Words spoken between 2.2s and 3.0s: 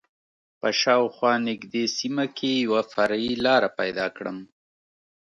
کې یوه